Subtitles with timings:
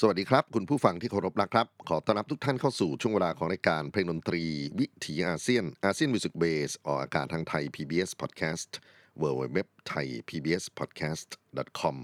[0.00, 4.44] สวัสดีครับ คุณผู้ฟังที่เคารพนะครับ ขอต้อนรับทุกท่านเข้าสู่ช่วงเวลาของรายการเพลงดนตรี
[4.78, 8.70] วิถีอาเซียน ASEAN Music Base ออกอากาศทางไทย PBS Podcast
[9.22, 9.58] w w w
[9.90, 11.28] t h a i PBS Podcast
[11.80, 11.96] com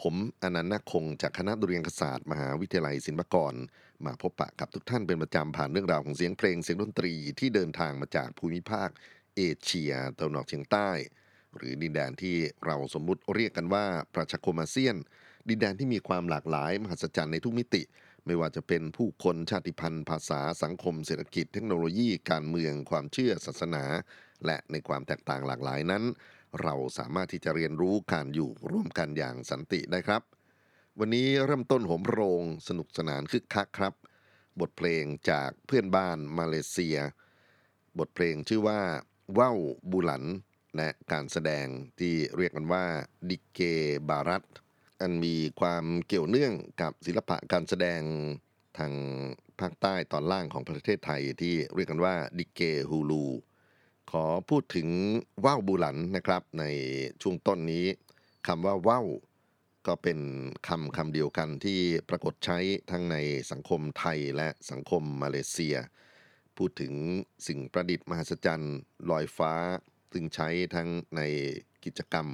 [0.00, 3.54] ผมอานันท์นาคคงจากคณะดุริยางคศาสตร์ มหาวิทยาลัยศิลปากร
[4.04, 8.88] มาพบปะกับทุกท่านเป็นประจำผ่านเรื่องราวของเสียงเพลงเสียงดนตรีที่เดินทางมาจากภูมิภาค
[9.36, 10.90] เอเชียตะวันออกเฉียงใต้
[11.56, 13.84] หรือดินแดนที่เราสมมุติเรียกกันว่า
[14.14, 14.96] ประชาคมอาเซียน
[15.48, 17.82] ดินแดนที่มีความหลากหลาย มหัศจรรย์ในทุกมิติ
[18.26, 23.84] ไม่ว่าจะเป็นผู้คนชาติพันธุ์ ภาษาสังคม เศรษฐกิจ เทคโนโลยี การเมือง ความเชื่อศาสนา
[24.46, 26.02] และในความแตกต่างหลากหลายนั้น
[26.62, 30.22] เราสามารถที่จะเรียนรู้การอยู่ร่วมกันอย่างสันติได้ครับ
[30.98, 33.94] วันนี้เริ่มต้นโหมโรงสนุกสนานคึกคักครับ
[34.60, 36.98] บทเพลงจากเพื่อนบ้านมาเลเซีย
[37.98, 38.80] บทเพลงชื่อว่า
[39.38, 39.58] ว่าว
[39.90, 40.24] บูหลัน
[40.76, 41.66] และการแสดง
[41.98, 42.84] ที่เรียกกันว่า
[43.28, 43.60] ดิเก
[44.08, 44.44] บารัต
[45.02, 46.52] อันมีความเกี่ยวเนื่อง
[46.82, 48.02] กับศิลปะการแสดง
[48.78, 48.92] ทาง
[49.60, 52.60] ภาคใต้ตอนล่างของประเทศไทยที่เรียกกันว่าดิเก
[52.90, 53.24] ฮูลู
[54.10, 54.88] ขอพูดถึง
[55.44, 56.64] ว่าวบูหลันนะครับ ใน
[57.22, 57.86] ช่วงต้นนี้
[58.46, 59.06] คำว่าว่าว
[59.86, 60.18] ก็เป็น
[60.68, 62.58] คำคำเดียวกันที่ปรากฏใช้
[62.90, 63.16] ทั้งใน
[63.50, 65.76] สังคมไทยและสังคมมาเลเซีย
[66.56, 66.92] พูดถึง
[67.46, 68.76] สิ่งประดิษฐ์มหัศจรรย์
[69.10, 69.52] ลอยฟ้า
[70.12, 71.20] ซึ่งใช้ทั้งใน
[71.84, 72.26] กิจกรรม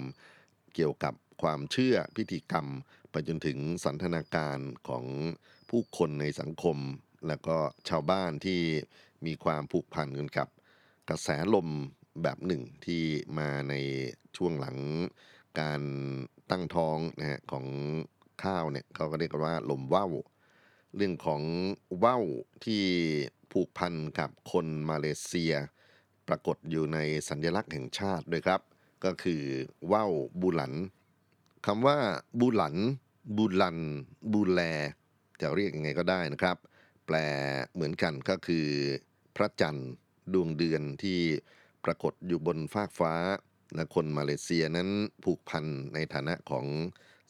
[0.74, 2.66] เกี่ยวกับ ความเชื่อพิธีกรรม
[3.10, 4.58] ไปจนถึงสันทนาการ
[4.88, 5.04] ของ
[5.70, 6.78] ผู้คนในสังคม
[7.26, 7.56] และก็
[7.88, 8.60] ชาวบ้านที่
[9.26, 10.48] มีความผูกพันกันกับ
[11.08, 11.68] กระแสลม
[12.22, 13.02] แบบหนึ่งที่
[13.38, 13.74] มาใน
[14.36, 14.76] ช่วงหลัง
[15.60, 15.82] การ
[16.50, 17.66] ตั้งท้องนะฮะของ
[18.44, 20.12] ข้าวเนี่ยเขาก็เรียกว่าลมว่าว
[20.96, 21.42] เรื่องของ
[22.04, 22.24] ว่าว
[22.64, 22.82] ที่
[23.52, 25.54] ผูกพันกับคนมาเลเซีย
[26.28, 26.98] ปรากฏอยู่ใน
[27.28, 28.60] สัญลักษณ์แห่งชาติด้วยครับ
[29.04, 29.42] ก็คือ
[29.92, 30.72] ว่าวบูหลัน
[31.70, 31.98] คำว่า
[32.40, 32.76] บูหลัน
[33.36, 33.78] บูลัน
[34.32, 34.60] บูแล
[35.40, 36.56] จะเรียกยังไงก็ได้นะครับ
[37.06, 37.16] แปล
[37.72, 38.66] เหมือนกันก็คือ
[39.36, 39.90] พระจันทร์
[40.32, 41.18] ดวงเดือนที่
[41.84, 43.14] ปรากฏอยู่บนฟากฟ้า
[43.74, 44.88] และคนมาเลเซียนั้น
[45.24, 46.66] ผูกพันในฐานะของ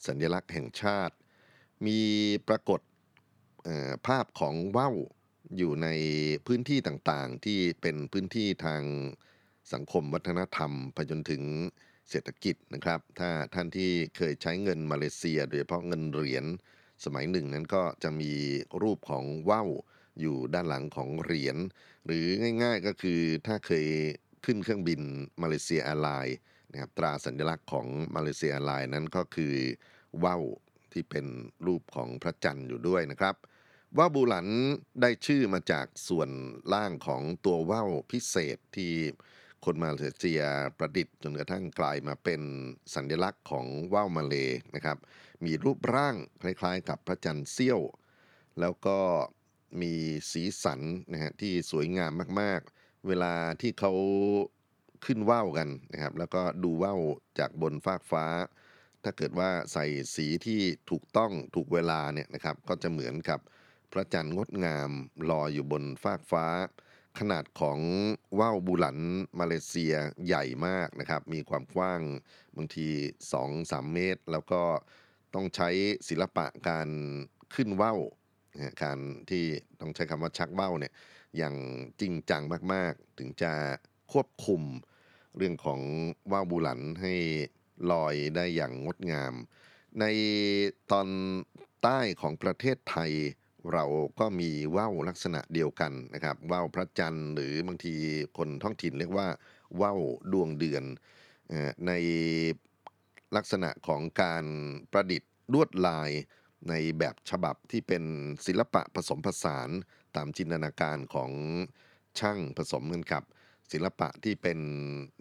[0.07, 1.15] สัญลักษณ์แห่งชาติ
[1.87, 2.01] มี
[2.49, 2.81] ปรากฏ
[4.07, 4.97] ภาพของว่าว
[5.57, 5.89] อยู่ใน
[6.47, 8.83] พื้นที่ต่างๆ ที่เป็นพื้นที่ทาง
[9.73, 11.43] สังคมวัฒนธรรมไปจนถึง
[12.11, 16.45] เศรษฐกิจนะครับ ถ้าท่านที่เคยใช้เงินมาเลเซีย โดยเฉพาะเงินเหรียญ
[17.05, 18.33] สมัยหนึ่งนั้นก็จะมี
[18.83, 19.69] รูปของว่าว
[20.21, 21.57] อยู่ด้านหลังของเหรียญ
[22.07, 22.27] หรือ
[22.63, 23.87] ง่ายๆก็คือถ้าเคย
[24.45, 25.01] ขึ้นเครื่องบิน
[25.43, 26.39] Malaysia Airlines
[26.73, 27.87] นะครับตราสัญลักษณ์ของ
[28.17, 29.55] Malaysia Airlines นั้นก็คือ
[30.25, 30.43] ว่าว
[30.93, 31.27] ที่เป็น
[31.67, 33.35] รูปของพระจันทร์อยู่ด้วยนะครับ
[33.97, 34.49] ว่าวบูหลัน
[35.01, 36.31] ได้ชื่อมาจากส่วน
[36.73, 38.93] ล่างของตัวว่าวพิเศษที่
[39.65, 40.43] คนมาเลเซีย
[40.79, 42.41] ประดิษฐ์จนกระทั่งกลายมาเป็น
[42.95, 44.35] สัญลักษณ์ของว่าวมาเลย์
[44.75, 44.99] นะครับ
[45.45, 47.81] มีรูปร่างคล้ายๆ กับพระจันทร์เสี้ยว
[48.61, 48.99] แล้วก็
[49.83, 49.95] มี
[50.33, 50.81] สีสัน
[51.13, 53.93] นะฮะที่สวยงามมากๆ เวลาที่เขา
[55.05, 57.01] ขึ้นว่าวกันนะครับ แล้วก็ดูว่าว
[57.39, 58.27] จากบนฟากฟ้า
[59.05, 60.61] ถ้าเกิดว่าใส่สีที่
[60.91, 63.41] ถูกต้องถูกเวลาเนี่ยนะครับ ก็จะเหมือนกับ
[63.93, 64.91] พระจันทร์งดงาม
[65.31, 66.47] ลอยอยู่บนฟากฟ้า
[67.19, 67.79] ขนาดของ
[68.39, 68.99] ว่าวบูหลัน
[69.41, 69.95] มาเลเซีย
[70.27, 72.01] ใหญ่มากนะครับ มีความกว้าง
[72.57, 72.89] บางที
[73.41, 74.63] 2-3 เมตร แล้วก็
[75.35, 75.69] ต้องใช้
[76.09, 76.89] ศิลปะการ
[77.55, 78.01] ขึ้นว่าว
[78.83, 78.99] การ
[79.31, 79.45] ที่
[79.81, 80.93] ต้องใช้คำว่าชักว่าวเนี่ย
[81.37, 81.55] อย่าง
[82.01, 82.43] จริงจัง
[82.73, 83.53] มากๆ ถึงจะ
[84.13, 84.63] ควบคุม
[85.37, 85.81] เรื่องของ
[86.33, 87.15] ว่าวบูหลันให้
[87.93, 89.35] ลอยได้อย่างงดงาม
[90.01, 90.05] ใน
[90.91, 91.09] ตอน
[91.83, 93.13] ใต้ของประเทศไทย
[93.73, 93.85] เรา
[94.21, 97.95] ก็มีว่าวลักษณะเดียวกันนะครับว่าวพระจันทร์หรือบางที
[98.37, 99.29] คนท้องถิ่นเรียกว่า
[99.81, 100.01] ว่าว
[100.33, 100.85] ดวงเดือน
[101.87, 101.93] ใน
[103.37, 104.45] ลักษณะของการ
[104.93, 106.11] ประดิษฐ์ลวดลาย
[106.69, 108.05] ในแบบฉบับที่เป็น
[108.47, 109.69] ศิลปะผสมผสาน
[110.17, 111.31] ตามจินตนาการของ
[112.19, 113.23] ช่างผสมกันกับ
[113.73, 114.59] ศิลปะที่เป็น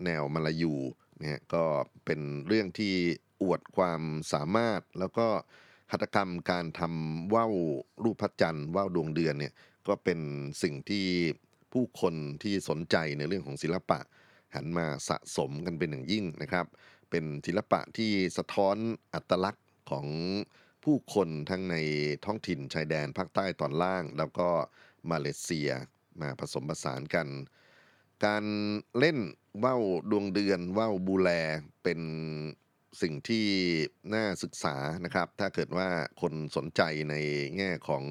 [0.06, 0.76] แนวมาลายู
[1.18, 1.64] เนะฮะก็
[2.06, 2.94] เป็นเรื่องที่
[3.42, 4.02] อวดความ
[4.34, 5.28] สามารถแล้วก็
[5.92, 7.56] หัตถกรรมการทำว่าว
[8.04, 9.54] รูปพระจันทร์ว่าวดวงเดือนเนี่ย
[9.88, 10.20] ก็เป็น
[10.64, 11.08] สิ่งที่
[11.74, 14.00] ผู้คนที่สนใจในเรื่องของศิลปะ
[14.56, 16.66] หันมาสะสมกันเป็นอย่างยิ่งนะครับ
[17.10, 18.76] เป็นศิลปะที่สะท้อน
[19.14, 20.08] อัตลักษณ์ของ
[20.84, 21.76] ผู้คนทั้งใน
[22.26, 24.50] ท้องถิ่นชายแดนภาคใต้ตอนล่าง แล้วก็
[25.12, 25.70] มาเลเซีย
[26.22, 27.28] มาผสมผสานกัน
[28.26, 28.44] การ
[29.00, 29.18] เล่น
[29.64, 29.82] ว่าว
[30.12, 31.30] ดวงเดือนว่าวบูแล
[31.84, 32.00] เป็น
[33.02, 33.48] สิ่งที่
[34.14, 35.90] น่าศึกษานะครับ ถ้าเกิดว่า
[36.22, 37.16] คนสนใจใน
[37.58, 38.04] แง่ของ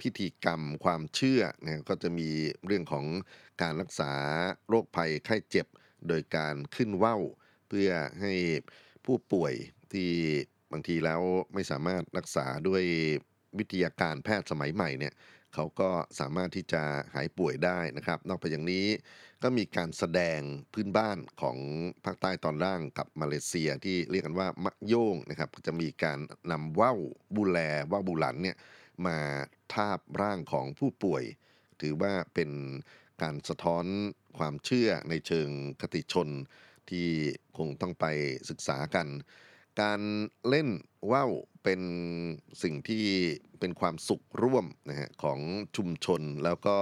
[0.00, 2.28] พิธีกรรมความเชื่อนะก็จะมี
[2.66, 3.04] เรื่องของ
[3.62, 4.12] การรักษา
[4.68, 5.66] โรคภัยไข้เจ็บ
[6.08, 7.22] โดยการขึ้นว่าว
[7.68, 8.34] เพื่อให้
[9.04, 9.54] ผู้ป่วย
[9.92, 10.10] ที่
[10.72, 11.20] บางทีแล้ว
[11.54, 12.84] ไม่สามารถรักษาด้วย
[13.58, 15.14] วิทยาการแพทย์สมัยใหม่เนี่ย
[15.54, 15.90] เขาก็
[16.20, 16.82] สามารถที่จะ
[17.14, 18.86] หายป่วยได้นะครับ นอกจากอย่างนี้
[19.42, 20.40] ก็มีการแสดง
[20.72, 21.58] พื้นบ้านของ
[22.04, 26.18] ภาคใต้ตอนล่างกับมาเลเซียที่เรียกกันว่ามักโยงนะครับจะมีการ
[26.52, 26.98] นำว่าว
[27.36, 27.58] บูแล
[27.90, 28.56] ว่าวบูหลันเนี่ย
[29.06, 29.18] มา
[29.74, 31.24] ทาบร่างของผู้ป่วย
[31.80, 32.50] ถือว่าเป็น
[33.22, 33.84] การสะท้อน
[34.38, 35.48] ความเชื่อในเชิง
[35.80, 36.28] คติชน
[36.90, 37.08] ที่
[37.58, 38.06] คงต้องไป
[38.50, 39.06] ศึกษากัน
[39.80, 40.00] การ
[40.48, 40.68] เล่น
[41.12, 41.30] ว่าว
[41.62, 41.80] เป็น
[42.62, 43.06] สิ่งที่
[43.60, 45.38] เป็นความสุขร่วมนะฮะของ
[45.76, 46.76] ชุมชนแล้วก็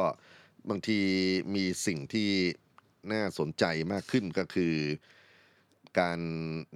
[0.69, 1.01] บางที
[1.55, 2.31] มีสิ่งที่
[3.13, 4.75] น่าสนใจมากขึ้นก็คือ
[6.01, 6.21] การ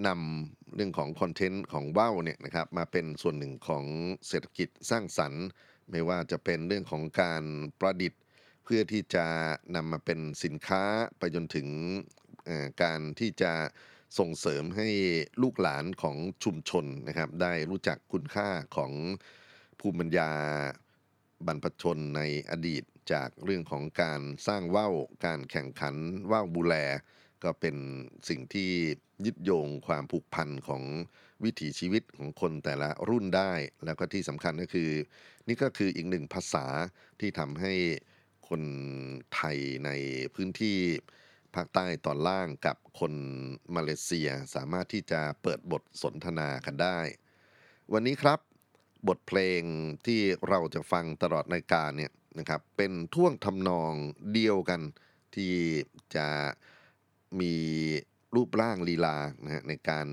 [0.07, 3.85] นำเรื่องของคอนเทนต์ของว่าวเนี่ยนะครับมาเป็นส่วนหนึ่งของ
[4.29, 5.45] เศรษฐกิจสร้างสรรค์
[5.91, 7.45] ไม่ว่าจะเป็นเรื่องของการ
[7.81, 8.21] ประดิษฐ์
[8.65, 9.27] เพื่อที่จะ
[9.75, 10.83] นำมาเป็นสินค้า
[11.19, 11.69] ไปจนถึง
[12.83, 13.53] การที่จะ
[14.19, 14.89] ส่งเสริมให้
[15.43, 18.93] ลูกหลานของชุมชนนะครับ ได้รู้จักคุณค่าของ
[19.81, 20.31] ภูมิปัญญา
[21.47, 24.95] บรรพชนในอดีตจากเรื่องของการสร้างว่าว
[25.27, 25.97] การแข่งขัน
[26.31, 26.75] ว่าวบูแล
[27.45, 27.77] ก็เป็น
[28.29, 28.71] สิ่งที่
[29.27, 30.83] ยึดโยงความผูกพันของ
[31.45, 33.53] วิถีชีวิตของคนแต่ละรุ่นได้
[33.85, 34.91] แล้วก็ที่สำคัญก็คือ
[35.49, 36.67] นี่ก็คืออีกหนึ่งภาษา
[37.21, 37.75] ที่ทำให้
[38.49, 38.63] คน
[39.35, 39.91] ไทยใน
[40.35, 40.79] พื้นที่
[41.55, 43.13] ภาคใต้ตอนล่างกับคน
[43.75, 46.99] มาเลเซียสามารถที่จะเปิดบทสนทนากันได้
[47.93, 48.39] วันนี้ครับ
[49.09, 49.63] บทเพลง
[50.07, 53.93] ที่เราจะฟังตลอดรายการเนี่ยนะครับเป็นท่วงทำนอง
[54.33, 54.81] เดียวกัน
[55.37, 55.55] ที่
[56.17, 56.29] จะ
[57.41, 57.55] มี
[58.35, 60.09] รูปร่างลีลานะฮะในการ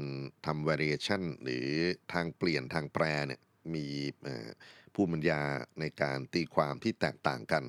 [0.46, 1.68] ทำ variation หรือ
[2.14, 3.42] ทางเปลี่ยนทางแปรเนี่ย
[3.76, 3.88] มี
[4.94, 5.42] ผู้บรรยา
[5.80, 7.64] ในการตีความที่แตกต่างกัน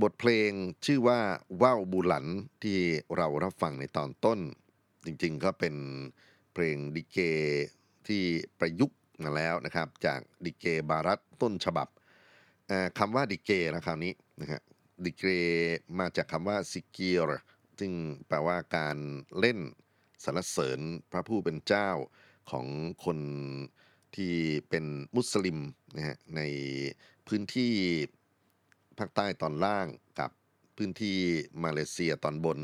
[0.00, 0.50] บทเพลง
[0.86, 1.20] ชื่อว่า
[1.62, 2.26] ว่าวบูหลัน
[2.62, 2.78] ที่
[3.16, 4.38] เรารับฟังในตอนต้น
[5.04, 5.74] จริงๆก็เป็น
[6.52, 7.18] เพลงดิเก
[8.08, 8.22] ที่
[8.58, 11.88] ประยุกต์มาแล้วนะครับ จากดิเกบารัตต้นฉบับ
[12.98, 14.60] คำว่าดิเกนะคราวนี้นะฮะ
[15.04, 15.24] ดิเก
[15.98, 17.42] มาจากคำว่าซิเกียร์
[17.78, 17.92] ซึ่ง
[18.28, 18.96] แปลว่าการ
[19.40, 19.58] เล่น
[20.24, 20.80] สรรเสริญ
[21.10, 21.88] พระผู้เป็นเจ้า
[22.50, 22.66] ของ
[23.04, 23.18] คน
[24.16, 24.34] ที่
[24.68, 24.84] เป็น
[25.16, 25.58] มุสลิม
[25.96, 26.40] นะฮะใน
[27.26, 27.72] พื้นที่
[28.98, 29.86] ภาคใต้ตอนล่าง
[30.20, 30.30] กับ
[30.76, 31.18] พื้นที่
[31.64, 32.58] มาเลเซียตอนบน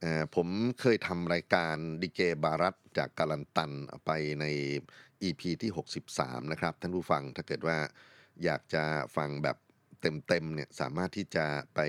[0.00, 0.48] เอ่อผม
[0.80, 3.70] เคยทำรายการดิเกบารัตจากกาลันตัน
[4.06, 4.44] ไปใน
[5.22, 5.70] EP ที่
[6.10, 7.78] 63 นะครับ ท่านผู้ฟังถ้าเกิดว่า
[8.44, 8.84] อยากจะ
[9.16, 9.56] ฟังแบบ
[10.00, 11.80] เต็มๆเนี่ยสามารถที่จะไป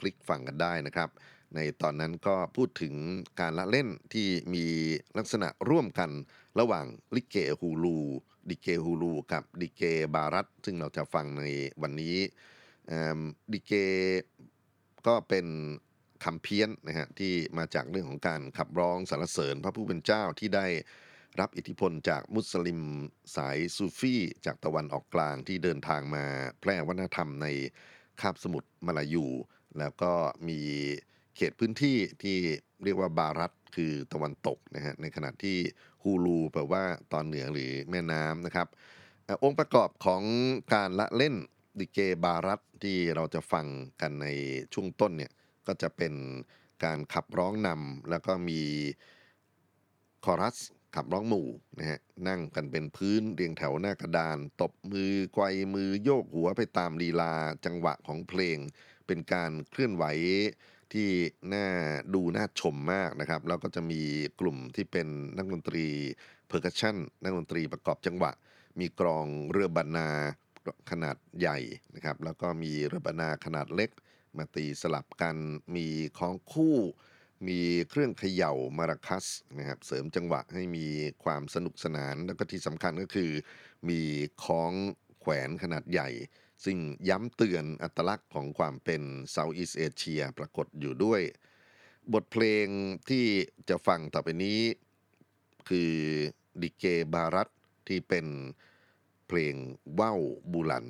[0.00, 1.10] คลิกฟังกันได้นะครับ
[1.54, 2.94] ในตอนนั้นก็พูดถึง
[3.40, 4.66] การละเล่นที่มี
[5.18, 6.10] ลักษณะร่วมกัน
[6.60, 7.98] ระหว่างลิเกฮูลู
[8.48, 9.82] ดิเกฮูลูกับดิเก
[10.14, 11.44] บารัตซึ่งเราจะฟังใน
[11.82, 12.16] วันนี้
[13.52, 13.72] ดิเก
[15.06, 15.46] ก็เป็น
[16.24, 20.66] คำเพี้ยนนะฮะที่มาจากเรื่องของการขับร้องสรรเสริญพระผู้เป็นเจ้าที่ได้
[21.40, 22.80] รับอิทธิพลจากมุสลิม
[23.36, 24.14] สายซูฟี
[24.46, 26.24] จากตะวันออกกลางที่เดินทางมา
[26.60, 27.46] แพร่วัฒนธรรมใน
[28.20, 29.26] คาบสมุทรมาลายู
[29.78, 30.12] แล้วก็
[30.48, 30.60] มี
[31.36, 32.38] เขตพื้นที่ที่
[32.84, 35.58] เรียกว่าบารัตคือตะวันตกนะฮะในขณะที่
[36.02, 38.68] ฮูลูแปลว่าตอนเหนือหรือแม่น้ำนะครับ
[39.44, 40.22] องค์ประกอบของ
[40.74, 41.34] การละเล่น
[41.78, 43.66] ดิเกบารัตที่เราจะฟัง
[44.00, 44.26] กันใน
[44.74, 45.32] ช่วงต้นเนี่ย
[45.66, 46.14] ก็จะเป็น
[46.84, 48.60] การขับร้องนำแล้วก็มี
[50.24, 50.56] คอรัส
[50.94, 57.32] ขับร้องหมู่นะฮะนั่งกันเป็นพื้นเรียงแถวหน้ากระดาน ตบมือไกวมือโยกหัวไปตามลีลา
[57.64, 58.58] จังหวะของเพลง
[59.06, 60.04] เป็นการเคลื่อนไหว
[60.92, 61.08] ที่
[61.54, 61.66] น่า
[62.14, 64.02] ดูน่าชมมากนะครับ แล้วก็จะมี
[64.40, 65.86] กลุ่มที่เป็นนักดนตรี
[66.48, 68.30] percussion นักดนตรีประกอบจังหวะ
[68.80, 70.08] มีกรองเรือบรรณา
[70.90, 71.58] ขนาดใหญ่
[71.94, 73.90] นะครับ แล้วก็มีเรือบรรณาขนาดเล็ก
[74.36, 75.36] มาตีสลับกัน
[75.76, 75.86] มี
[76.18, 76.76] ฆ้องคู่
[77.48, 79.26] มีเครื่องเขย่า maracas
[79.58, 80.86] นะครับ เสริมจังหวะให้มี
[81.24, 83.30] ความสนุกสนาน แล้วก็ที่สำคัญก็คือ
[83.88, 84.00] มี
[84.44, 84.72] ฆ้อง
[85.20, 86.08] แขวนขนาดใหญ่
[86.64, 86.78] ซึ่ง
[87.08, 91.22] ย้ำเตือนอัตลักษณ์ของความเป็นเซาท์อีสเอเชียปรากฏอยู่ด้วย
[92.12, 92.66] บทเพลง
[93.08, 93.26] ที่
[93.68, 94.60] จะฟังต่อไปนี้
[95.68, 95.92] คือ
[96.62, 97.48] ดิเกบารัต
[97.88, 98.26] ที่เป็น
[99.28, 99.54] เพลง
[100.00, 100.20] ว่าว
[100.52, 100.86] บูหลัน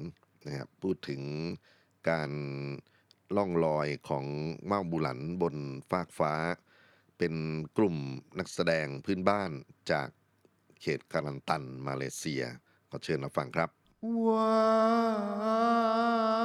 [0.46, 1.22] นะครับพูดถึง
[2.10, 2.30] การ
[3.36, 4.24] ล่องลอยของ
[4.70, 5.56] ว่าวบูหลันบน
[5.90, 6.32] ฟากฟ้า
[7.18, 7.34] เป็น
[7.78, 7.96] กลุ่ม
[8.38, 9.50] นักแสดงพื้นบ้าน
[9.90, 10.08] จาก
[10.80, 12.42] เขตกาลันตันมาเลเซีย
[12.90, 13.70] ขอเชิญรับฟังครับ
[14.26, 16.43] ว้า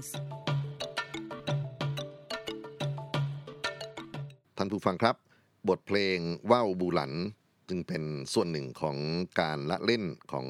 [0.00, 0.10] Ways
[4.56, 5.16] ท่านผู้ฟังครับ
[5.68, 6.18] บทเพลง
[6.50, 7.12] ว่าวบูหลัน
[7.68, 8.96] จึงเป็นส่วนหนึ่งของ
[9.40, 10.46] การละเล่นของ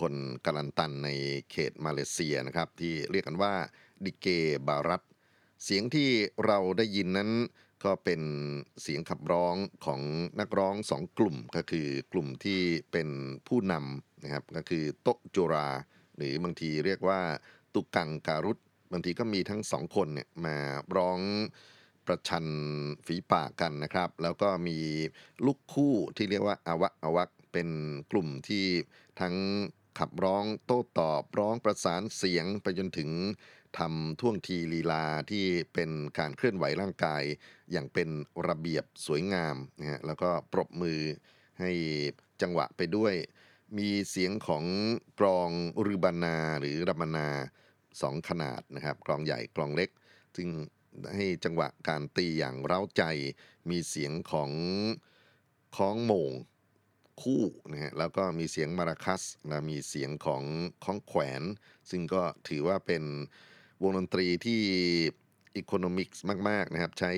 [0.00, 0.14] คน
[0.44, 1.08] กาลันตันใน
[1.50, 3.54] เขตมาเลเซียนะครับ ที่เรียกกันว่า
[4.04, 4.26] ดิเก
[4.68, 5.02] บารัต
[5.64, 6.10] เสียงที่
[6.46, 7.30] เราได้ยินนั้น
[7.84, 8.22] ก็เป็น
[8.82, 10.00] เสียงขับร้องของ
[10.40, 12.60] นักร้องสองกลุ่มก็คือกลุ่มที่
[12.92, 13.08] เป็น
[13.48, 15.68] ผู้นำนะครับก็คือโตจุรา
[16.16, 17.20] หรือบางทีเรียกว่า
[17.74, 18.58] ตุกังการุต
[18.92, 20.56] บางทีก็มีทั้งสองคนเนี่ยมา
[20.96, 21.20] ร้อง
[22.06, 22.46] ประชัน
[23.06, 24.78] ฝีปากกันนะครับ แล้วก็มี
[25.46, 27.68] ลูกคู่ที่เรียกว่าอาวะอวักเป็น
[28.10, 28.66] กลุ่มที่
[29.20, 29.34] ทั้ง
[29.98, 33.10] ขับร้องโต้ตอบร้องประสานเสียงไปจนถึง
[33.78, 35.44] ทำท่วงทีลีลาที่
[35.74, 37.22] เป็นการเคลื่อนไหวร่างกาย
[37.72, 38.08] อย่างเป็น
[38.48, 41.00] ระเบียบสวยงามนะฮะแล้วก็ปรบมือ
[41.60, 41.70] ให้
[42.42, 43.14] จังหวะไปด้วย
[43.78, 44.64] มีเสียงของ
[45.20, 45.50] กลอง
[45.86, 47.28] รืบานาหรือรัมนา
[48.02, 49.90] สองขนาดนะครับกลองใหญ่กลองเล็ก
[50.36, 50.48] ซึ่ง
[51.14, 53.02] ให้จังหวะการตีอย่างเร้าใจ
[53.70, 54.50] มีเสียงของ
[55.76, 56.32] คล้องโมง
[57.22, 60.42] คู่นะฮะแล้วก็มีเสียงมาราคัสและมีเสียงของ
[60.84, 61.42] คล้องแขวน
[61.90, 63.04] ซึ่งก็ถือว่าเป็น
[63.82, 64.62] วงดนตรีที่
[65.56, 67.12] อีโคโนมิกส์มากๆนะครับ ใช้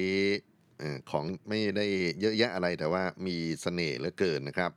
[0.82, 1.86] อ่อของไม่ได้
[2.20, 4.72] เยอะแยะอะไรแต่ว่ามีเสน่ห์เหลือเกินนะครับ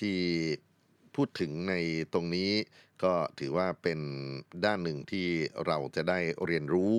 [0.00, 0.16] ที่
[1.14, 1.74] พูดถึงใน
[2.12, 2.50] ตรงนี้
[3.04, 4.00] ก็ถือว่าเป็น
[4.64, 5.26] ด้านหนึ่งที่
[5.66, 6.94] เราจะได้เรียนรู้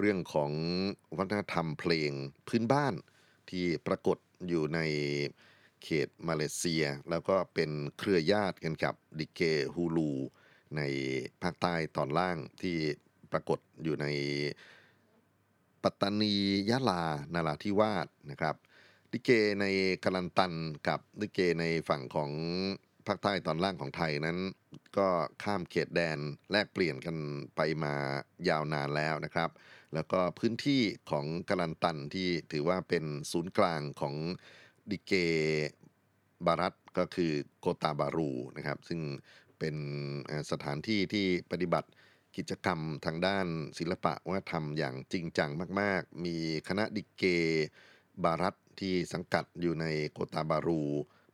[0.00, 0.52] เรื่องของ
[1.18, 2.10] วัฒนธรรมเพลง
[2.48, 2.94] พื้นบ้าน
[3.50, 4.80] ที่ปรากฏอยู่ใน
[5.82, 9.40] เขตมาเลเซีย แล้วก็เป็นเครือญาติกันกับดิเก
[9.74, 10.12] ฮูลู
[10.76, 10.82] ใน
[11.42, 12.76] ภาคใต้ตอนล่างที่
[13.32, 14.06] ปรากฏอยู่ใน
[15.82, 16.34] ปัตตานี
[16.70, 17.02] ยะลา
[17.34, 18.56] นาราธิวาสนะครับ
[19.12, 19.30] ดิเก
[19.60, 19.64] ใน
[20.04, 20.52] กาลันตัน
[20.88, 22.30] กับดิเกในฝั่งของ
[23.06, 24.38] ภาคใต้ตอนล่างของไทยนั้น
[24.98, 25.08] ก็
[25.42, 26.18] ข้ามเขตแดน
[26.50, 27.16] แลกเปลี่ยนกัน
[27.56, 27.94] ไปมา
[28.48, 29.50] ยาวนานแล้วนะครับ
[29.94, 34.14] แล้วก็พื้นที่ของกาลันตันที่ถือว่าเป็นศูนย์กลางของ
[34.90, 35.12] ดิเก
[36.46, 39.00] บารัตก็คือโกตาบารูนะครับ ซึ่ง
[39.58, 39.76] เป็น
[40.50, 41.88] สถานที่ที่ปฏิบัติ
[42.36, 43.46] กิจกรรมทางด้าน
[43.78, 46.36] ศิลปะวัฒนธรรมอย่างจริงจังมาก ๆ มี
[46.68, 47.24] คณะดิเก
[48.24, 50.82] บารัตที่สังกัดอยู่ในโกตาบารู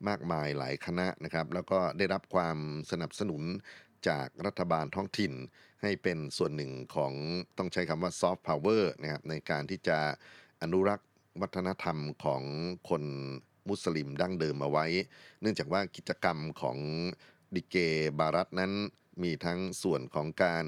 [0.08, 2.58] มากมายหลายคณะนะครับ แล้วก็ได้รับความ
[2.90, 3.42] สนับสนุน
[4.08, 5.32] จากรัฐบาลท้องถิ่น
[5.82, 7.12] ให้เป็นส่วนหนึ่งของ
[7.58, 9.98] ต้องใช้คำว่าซอฟต์พาวเวอร์นะครับในการที่จะ
[10.62, 11.08] อนุรักษ์
[11.40, 12.42] วัฒนธรรมของ
[12.88, 13.04] คน
[13.68, 14.86] มุสลิมดั้งเดิมเอาไว้
[15.40, 16.78] เนื่องจากว่ากิจกรรมของ
[17.54, 17.76] ดิเก
[18.18, 18.72] บารัตนั้น
[19.22, 20.66] มีทั้งส่วนของการ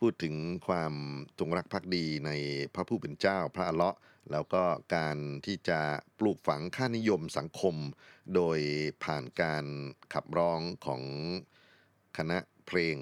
[0.00, 0.34] พูดถึง
[0.66, 0.94] ความ
[1.38, 2.30] จงรักภักดีใน
[2.74, 3.96] พระผู้เป็นเจ้าพระอเลาะ
[4.32, 4.62] แล้วก็
[4.96, 5.80] การที่จะ
[6.18, 7.76] ปลูกฝังค่านิยมสังคม
[8.34, 8.58] โดย
[9.04, 9.64] ผ่านการ
[10.14, 11.02] ขับร้องของ
[12.16, 12.96] คณะเพลง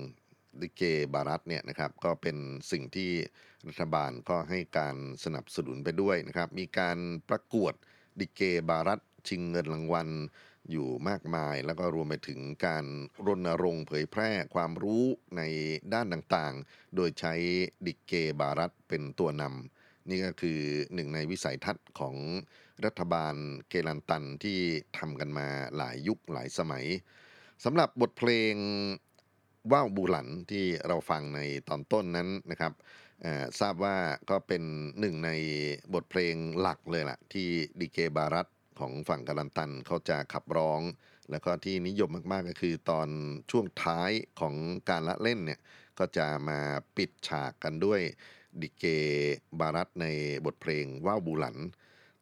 [0.61, 0.83] ดิเก
[1.15, 2.37] บารัตเนี่ยนะครับก็เป็น
[2.71, 3.13] สิ่งที่
[3.69, 7.73] รัฐบาลก็ให้การสนับสนุนไปด้วยนะครับ มีการประกวด
[8.21, 10.09] ดิเกบารัตชิงเงินรางวัล
[10.71, 12.85] อยู่มากมาย แล้วก็รวมไปถึงการ
[13.27, 15.05] รณรงค์เผยแพร่ความรู้
[15.37, 15.43] ใน
[15.95, 17.35] ด้านต่างๆ โดยใช้
[17.87, 19.78] ดิเกบารัตเป็นตัวนำ
[20.11, 20.61] นี่ก็คือ
[20.95, 22.17] หนึ่งในวิสัยทัศน์ของ
[22.85, 23.35] รัฐบาล
[23.69, 24.59] เกลันตันที่
[24.99, 26.87] ทำกันมาหลายยุคหลายสมัย
[27.65, 28.55] สำหรับบทเพลง
[29.73, 32.73] ว่าวบูหลันที่เราฟังในตอนต้นนั้นนะครับ
[33.61, 33.97] ทราบว่า
[34.31, 34.63] ก็เป็น
[35.01, 35.31] หนึ่งใน
[35.95, 37.49] บทเพลงหลักเลยล่ะ ที่
[37.81, 38.47] ดีเกบารัต
[38.81, 40.81] ของฝั่งกาลันตันเขาจะขับร้อง
[41.31, 43.09] แล้วก็ที่นิยมมากๆก็คือตอน
[43.51, 44.55] ช่วงท้ายของ
[44.91, 45.61] การละเล่นเนี่ย
[45.99, 46.59] ก็จะมา
[46.97, 48.01] ปิดฉากกันด้วย
[48.61, 48.85] ดิเก
[49.61, 50.07] บารัตใน
[50.47, 51.57] บทเพลงว่าวบูหลัน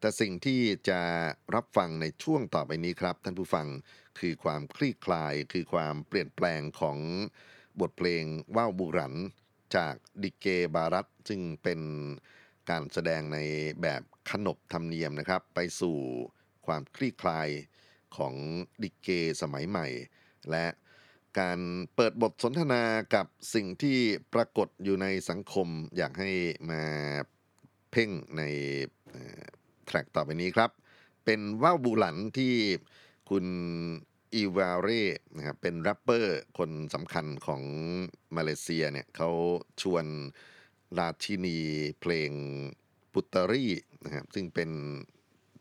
[0.01, 1.01] แต่สิ่งที่จะ
[1.55, 3.67] รับฟังในช่วงต่อไปนี้ครับ ท่านผู้ฟัง
[4.19, 6.99] คือความคลี่คลายคือความเปลี่ยนแปลงของ
[7.81, 8.25] บทเพลง
[8.57, 9.15] ว่าวบูหลัน
[9.77, 11.81] จากดิเกบารัตซึ่งเป็น
[12.71, 13.39] การแสดงใน
[13.83, 15.99] แบบขนบธรรมเนียมนะครับ ไปสู่
[16.67, 17.49] ความคลี่คลาย
[18.17, 18.35] ของ
[18.83, 19.09] ดิเก
[19.43, 19.87] สมัยใหม่
[20.51, 20.67] และ
[21.40, 21.59] การ
[21.96, 22.83] เปิดบทสนทนา
[23.14, 23.99] กับสิ่งที่
[24.35, 26.31] ปรากฏอยู่ในสังคม อยากให้
[26.70, 26.83] มา
[27.90, 28.42] เพ่งใน
[29.87, 30.70] track ต่อไปนี้ครับ
[31.25, 32.55] เป็นว่าวบูหลันที่
[33.31, 33.46] คุณ
[34.35, 35.03] อีวาเร่
[35.37, 37.62] นะครับเป็นแรปเปอร์คนสำคัญของ
[38.37, 39.31] มาเลเซียเนี่ยเขา
[39.83, 40.05] ชวน
[40.99, 41.59] ราชินี
[42.01, 42.31] เพลง
[43.12, 43.64] ปุตรี
[44.05, 44.70] นะครับซึ่งเป็น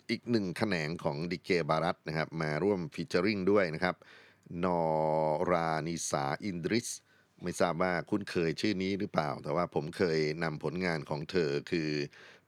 [0.10, 3.96] อีกหนึ่งแขนงของดิเกร์บารัตนะครับมาร่วม featuring ด้วยนะครับ
[4.64, 4.82] นอ
[5.52, 6.88] รานิสาอินดริส
[7.44, 11.90] ไม่ทราบว่าคุ้นเคยชื่อนี้หรือเปล่า แต่ว่าผมเคยนำผลงานของเธอคือ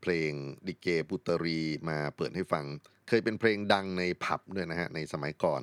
[0.02, 0.32] เพลง
[0.68, 2.66] ดิเกร์ปุตรีมาเปิดให้ฟัง
[3.08, 5.62] เคยเป็นเพลงดังในผับด้วยนะฮะ ในสมัยก่อน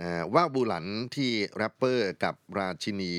[0.00, 3.14] อ่าว่าวบูหลันที่แรปเปอร์กับราชินี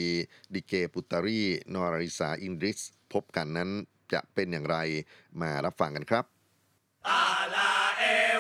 [0.54, 1.42] ดิเกร์ปุตรี
[1.74, 2.80] นอรานิสาอินดริส
[3.14, 3.70] พบกันนั้น
[4.14, 4.78] จะเป็นอย่างไร
[5.42, 6.26] มารับฟังกันครับ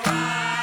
[0.05, 0.54] Sibuk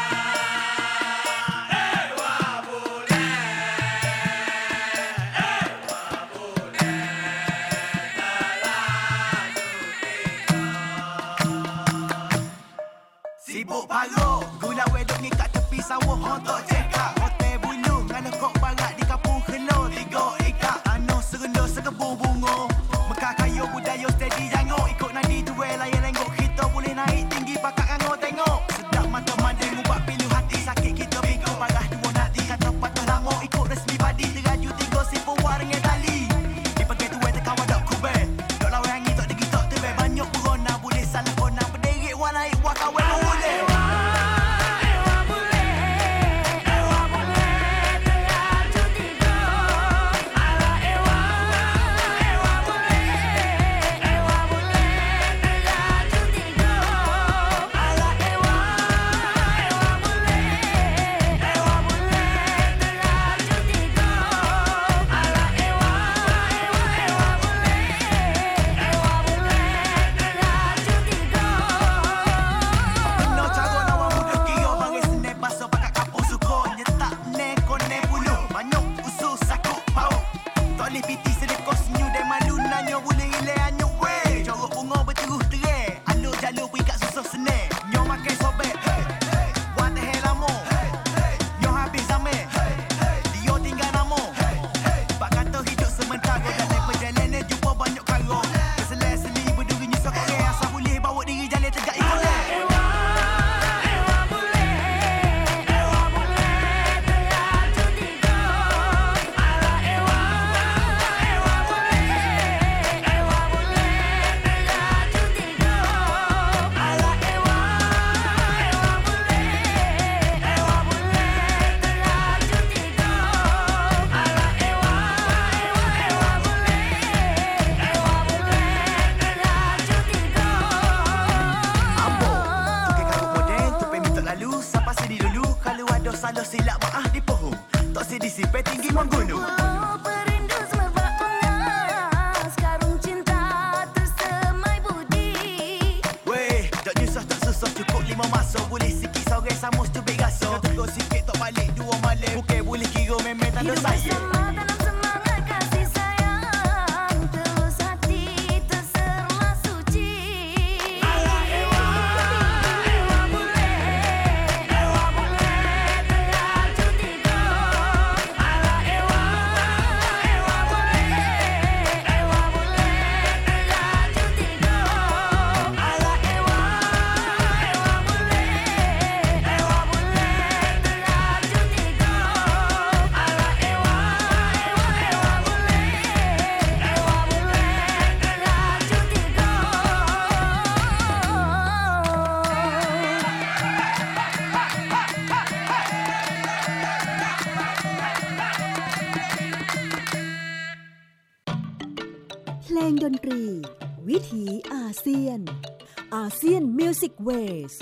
[207.02, 207.30] ยนมิวสิกเว
[207.72, 207.74] ส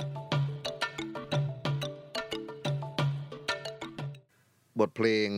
[4.80, 5.28] บทเพลง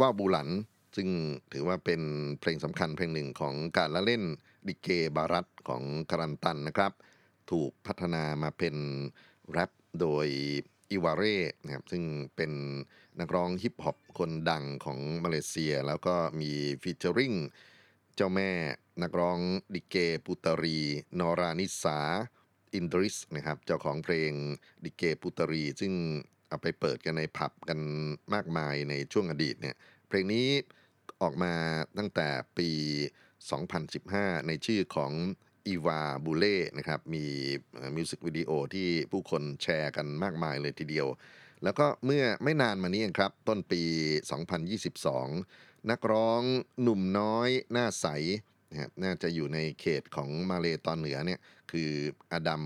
[0.00, 0.48] ว่าบูหลัน
[0.96, 1.08] ซึ่ง
[1.52, 2.02] ถือว่าเป็น
[2.40, 4.24] เพลงสำคัญเพลงหนึ่งของการละเล่น
[4.66, 6.92] ดิเกบารัตของการันตันนะครับ
[7.50, 8.76] ถูกพัฒนามาเป็น
[9.50, 10.26] แรปโดย
[10.90, 12.04] อิวาเร่นะครับซึ่ง
[12.36, 12.52] เป็น
[13.20, 16.50] นักร้องฮิปฮอปคนดังของมาเลเซีย แล้วก็มี
[16.82, 17.34] ฟีเจอริง
[18.14, 18.50] เจ้าแม่
[19.02, 19.38] นักร้อง
[19.74, 20.78] ดิเกปุตรี
[21.18, 21.98] นอรานิสา
[22.74, 24.32] อินดริสนะครับเจ้าของเพลง
[24.84, 25.92] ดิเกปุตรี ซึ่ง
[26.48, 27.80] เอาไปเปิดกันในผับกัน
[28.34, 29.76] มากมายในช่วงอดีตเนี่ย
[30.08, 30.46] เพลงนี้
[31.22, 31.54] ออกมา
[31.98, 32.28] ตั้งแต่
[32.58, 32.70] ปี
[33.58, 35.12] 2015 ในชื่อของ
[35.66, 37.24] อีวาบูเล่นะครับมี
[37.96, 41.06] มิวสิกวิดีโอที่ผู้คนแชร์กันมากมายเลยทีเดียว
[41.64, 43.82] แล้วก็เมื่อไม่นานมานี้เองครับ ต้นปี
[45.08, 46.42] 2022 นักร้อง
[46.82, 48.06] หนุ่มน้อยหน้าใส
[48.70, 51.90] นะครับน่าจะอยู่ในเขตของมาเลตอนเหนือเนี่ยคือ
[52.32, 52.62] อดัม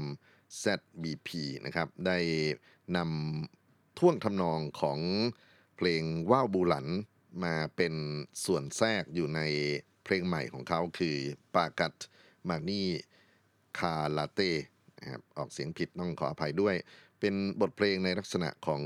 [0.62, 1.28] ZBP
[1.66, 2.18] นะครับได้
[2.96, 5.00] นำท่วงทำนองของ
[5.76, 6.86] เพลงว่าวบูหลัน
[7.44, 7.94] มาเป็น
[8.44, 9.40] ส่วนแทรกอยู่ใน
[10.04, 11.16] เพลงใหม่ของเขาคือ
[11.54, 11.94] ปากัต
[12.48, 12.88] มานี่
[13.78, 14.50] คาลาเต้
[15.00, 16.76] นะครับออกเสียงผิดต้องขออภัยด้วย
[17.20, 18.82] เป็นบทเพลงในลักษณะของ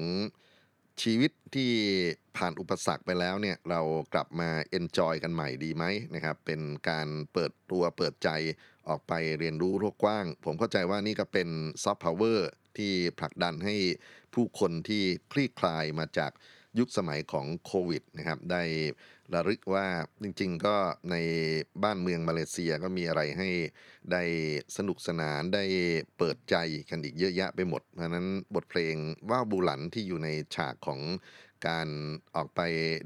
[1.02, 1.72] ชีวิตที่
[2.36, 3.80] ผ่านอุปสรรคไปแล้วเนี่ยเรา
[4.14, 5.84] กลับมา enjoy กันใหม่ดีไหม
[6.14, 8.30] นะครับเป็นการเปิดตัวเปิดใจ
[8.88, 11.48] ออกไปเรียนรู้โลกกว้าง ผมเข้าใจว่านี่ก็เป็น
[11.82, 13.74] soft power ที่ผลักดันให้
[14.34, 16.32] ผู้คนที่คลี่คลายมาจาก
[16.78, 18.62] ยุคสมัยของโควิดนะครับได้
[19.34, 19.86] ระลึกว่า
[20.22, 20.76] จริงๆ ก็
[21.10, 21.16] ใน
[21.82, 23.48] บ้านเมืองมาเลเซียก็มีอะไรให้
[24.12, 24.22] ได้
[24.76, 25.64] สนุกสนานได้
[26.18, 26.56] เปิดใจ
[26.90, 28.94] กันอีกเยอะแยะไปหมด เพราะนั้นบทเพลง
[29.30, 31.00] ว่าวบูหลันที่อยู่ในฉากของ
[31.68, 31.88] การ
[32.36, 32.60] ออกไป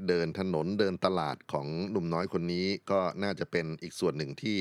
[0.07, 4.57] เดินถนนเดินตลาดของหนุ่มน้อยคนนี้ก็น่าจะเป็นอีกส่วนหนึ่งที่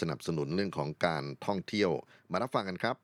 [0.00, 1.90] สนับสนุนเรื่องของการท่องเที่ยว
[2.32, 2.96] มารับฟังกันครับ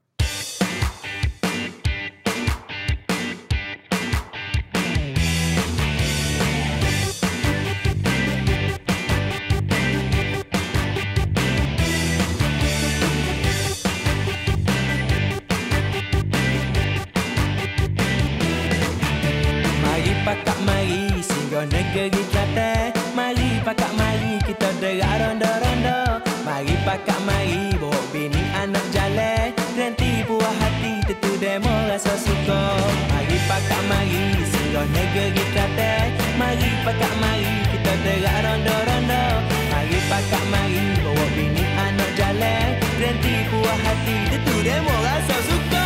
[43.70, 45.78] はハッピーでトゥデモがさすっと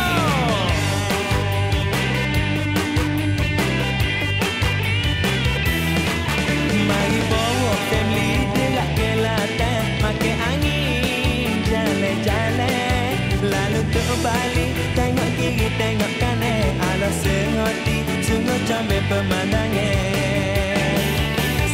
[6.89, 9.71] Maribowo family de la que lata
[10.01, 12.73] make angin jale jale
[13.53, 14.65] lalu kembali
[14.97, 21.05] tengok kiri tengok kanan ala sehati sungguh jambe pemandangan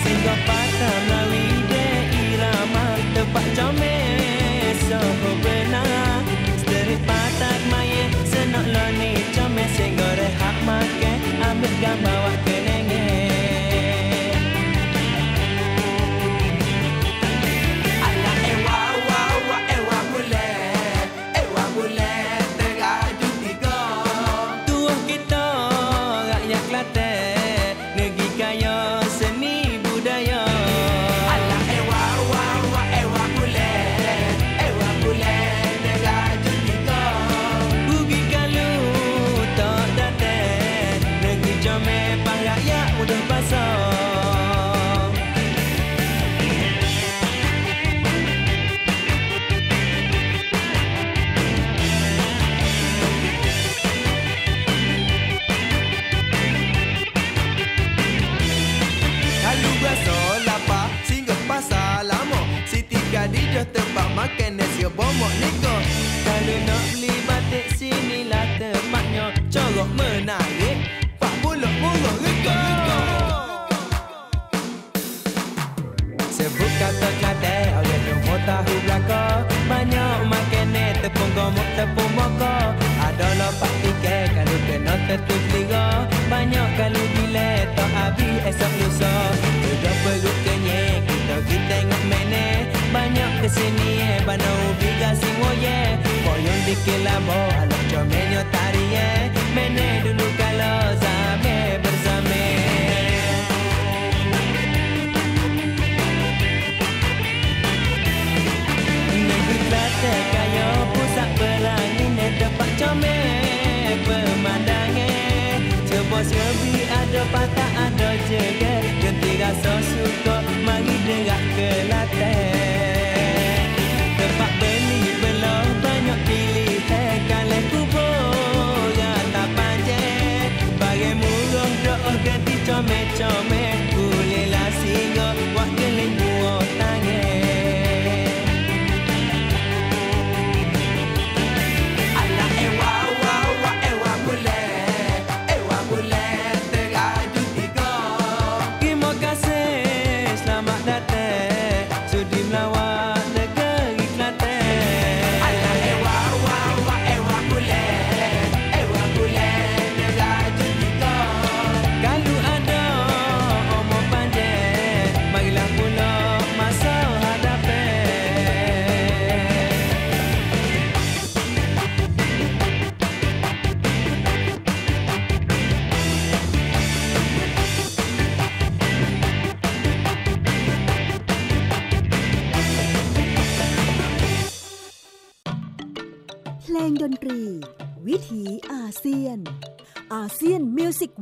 [0.03, 1.85] singgah patah melalui de
[2.31, 3.95] irama tempat jambe
[4.87, 4.99] so
[5.43, 6.00] benar
[11.61, 12.70] bergambar bawah kene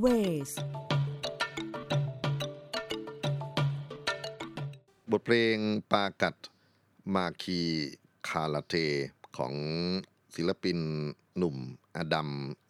[0.03, 0.07] มิวสิกเว
[0.49, 0.51] ส
[5.11, 5.57] บทเพลง
[5.91, 6.35] ปากัด
[7.15, 7.59] มาคี
[8.27, 8.75] คาราเท
[9.37, 9.53] ของ
[10.35, 10.79] ศิลปิน
[11.37, 11.57] หนุ่ม
[11.95, 12.29] อดัม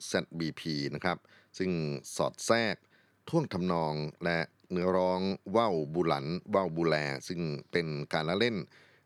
[0.10, 0.62] ZBP
[0.96, 1.18] นะครับ
[1.58, 1.72] ซึ่ง
[2.16, 2.76] สอดแทรก
[3.30, 4.40] ท่วงทำนองและ
[4.72, 5.22] เนื้อร้อง
[5.56, 6.96] ว่าวบุหลันว่าวบุแล
[7.28, 8.56] ซึ่งเป็นการละเล่น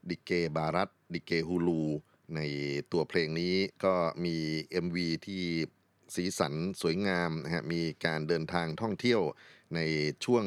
[0.10, 1.82] ดิเกบารัตดิเกฮูลู
[2.36, 2.40] ใน
[2.92, 3.94] ตัวเพลงนี้ก็
[4.26, 4.36] มี
[4.86, 5.44] MV ที่
[6.16, 9.22] สีสันสวยงามนะฮะมีการเดินทางท่องเที่ยว
[9.76, 9.80] ใน
[10.26, 10.46] ช่วง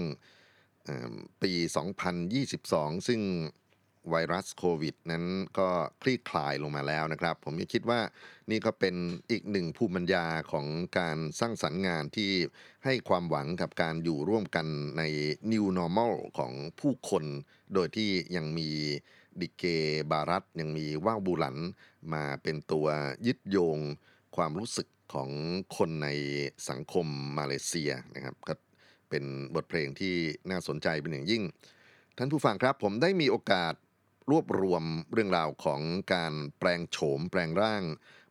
[1.43, 1.53] ปี
[2.31, 3.21] 2022 ซึ่ง
[4.11, 5.25] ไวรัสโควิดนั้น
[5.59, 5.69] ก็
[6.03, 8.01] คลี่คลายลงมาแล้วนะครับ ผมก็คิดว่า
[8.51, 8.95] นี่ก็เป็น
[9.31, 10.67] อีกหนึ่งภูมิปัญญาของ
[10.99, 12.33] การสร้างสรรค์งานที่
[12.85, 14.67] ให้ความหวังกับการอยู่ร่วมกัน
[14.99, 15.03] ใน
[15.53, 17.25] New Normal ของผู้คน
[17.75, 18.71] โดยที่ยังมี
[19.41, 19.65] ดิเก
[20.11, 21.57] บารัตยังมีว่าวบูหลัน
[22.13, 22.87] มาเป็นตัว
[23.27, 23.79] ยึดโยง
[24.37, 25.31] ความรู้สึก ของ
[25.77, 26.09] คนใน
[26.69, 27.07] สังคม
[27.39, 28.55] มาเลเซียนะครับก็
[29.11, 30.15] เป็นบทเพลงที่
[30.51, 31.43] น่าสนใจเป็นอย่างยิ่ง
[32.17, 33.75] ท่านผู้ฟังครับผมได้มีโอกาส
[34.31, 35.81] รวบรวมเรื่องราวของ
[36.15, 37.83] การแปลงโฉมแปลงร่าง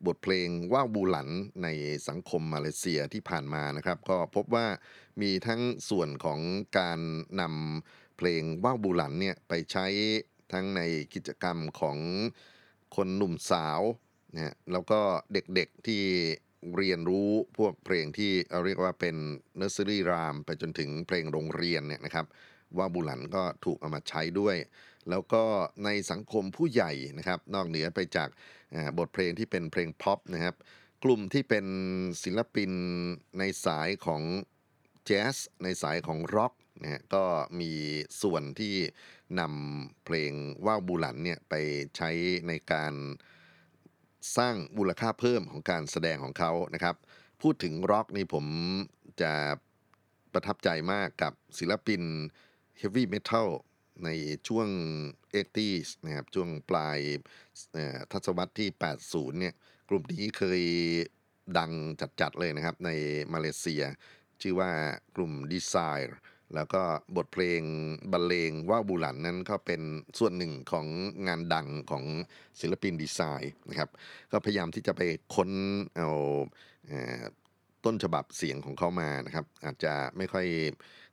[0.05, 1.29] บทเพลงว่าวบูหลัน
[1.63, 1.67] ใน
[2.07, 4.67] สังคมมาเลเซียที่ผ่านมานะครับ ก็พบว่า
[5.21, 6.39] มีทั้งส่วนของ
[6.79, 6.99] การ
[7.41, 9.85] นำเพลงว่าวบูหลันเนี่ยไปใช้
[10.53, 10.81] ทั้งใน
[11.13, 11.97] กิจกรรมของ
[12.95, 13.81] คนหนุ่มสาว
[14.33, 14.99] นะแล้วก็
[15.33, 16.03] เด็กๆที่
[16.77, 18.31] เรียนรู้พวกเพลงที่
[18.65, 19.15] เรียกว่าเป็น
[19.57, 22.25] nursery rhyme ไปจนถึงเพลงโรงเรียนเนี่ยนะครับ
[22.77, 24.57] ว่าบุหลันก็ถูกเอามาใช้ด้วย
[25.09, 25.43] แล้วก็
[25.85, 28.29] ในสังคมผู้ใหญ่นะครับ นอกเหนือไปจาก
[28.97, 30.55] บทเพลงที่เป็นเพลงป๊อปนะครับ
[31.03, 31.65] กลุ่มที่เป็น
[32.23, 32.71] ศิลปิน
[33.39, 34.21] ในสายของ
[35.05, 37.23] แจ๊สในสายของร็อกนะฮะก็
[37.59, 37.71] มี
[38.21, 38.75] ส่วนที่
[39.39, 40.31] นำเพลง
[40.65, 41.53] ว่าวบูหลันเนี่ยไป
[41.97, 42.09] ใช้
[42.47, 42.93] ในการ
[44.37, 46.95] สร้างมูลค่าเพิ่มของการแสดงของเขานะครับ
[47.41, 48.45] พูดถึงร็อกนี่ผม
[49.21, 49.33] จะ
[50.33, 52.01] ประทับใจมากกับศิลปิน
[52.81, 53.49] Heavy Metal
[54.05, 54.09] ใน
[54.47, 54.67] ช่วง
[55.33, 56.99] 80s นะครับช่วงปลาย
[58.11, 58.69] ทศวรรษที่
[59.05, 59.55] 80 เนี่ย
[59.89, 60.61] กลุ่มนี้เคย
[61.57, 61.71] ดัง
[62.21, 62.89] จัดๆเลยนะครับใน
[63.33, 63.83] มาเลเซีย
[64.41, 64.71] ชื่อว่า
[65.15, 66.13] กลุ่ม Desire
[66.53, 66.81] แล้วก็
[67.15, 67.61] บทเพลง
[68.11, 69.81] บรรเลงว่าวบูหลันนั้นก็เป็น
[70.17, 70.87] ส่วนหนึ่งของ
[71.27, 72.03] งานดังของ
[72.59, 73.89] ศิลปินดีไซน์นะครับ
[74.31, 75.01] ก็พยายามที่จะไป
[75.35, 75.49] ค้น
[75.95, 76.09] เอา
[76.87, 77.23] เออ
[77.85, 80.47] ต้นฉบับเสียงของเขามานะครับ อาจจะไม่ค่อย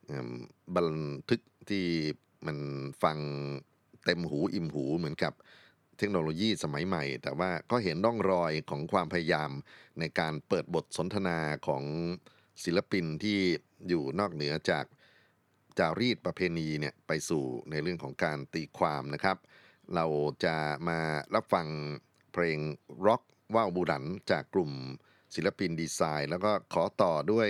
[0.07, 0.29] เอิ่ม
[0.77, 0.89] บัน
[1.29, 1.87] ทึกที่
[2.47, 2.59] มัน
[3.03, 3.19] ฟัง
[4.05, 5.33] เต็มหูอิ่มหูเหมือนกับ
[5.99, 9.51] เทคโนโลยีสมัยใหม่ แต่ว่าก็เห็นร่องรอยของความพยายาม
[9.99, 11.83] ในการเปิดบทสนทนาของ
[12.65, 13.39] ศิลปินที่
[13.89, 14.85] อยู่นอกเหนือจาก
[15.79, 19.37] จารีตประเพณีเนี่ยไปสู่ในเรื่องของการตีความนะครับ
[19.95, 20.07] เรา
[20.45, 20.57] จะ
[20.89, 20.99] มา
[21.35, 21.67] รับฟัง
[22.33, 22.59] เพลง
[23.07, 23.23] ร็อก
[23.55, 24.73] ว่าวบูดันจากกลุ่ม
[25.35, 27.49] ศิลปินดีไซน์ แล้วก็ขอต่อด้วย